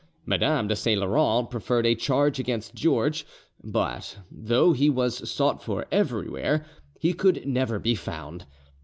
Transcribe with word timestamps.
Madame 0.25 0.67
de 0.67 0.75
Saint 0.75 0.99
Laurent 0.99 1.47
preferred 1.51 1.85
a 1.85 1.93
charge 1.93 2.39
against 2.39 2.73
George, 2.73 3.23
but 3.63 4.17
though 4.31 4.73
he 4.73 4.89
was 4.89 5.29
sought 5.29 5.61
for 5.61 5.85
everywhere, 5.91 6.65
he 6.99 7.13
could 7.13 7.45
never 7.47 7.77
be 7.77 7.93
found. 7.93 8.47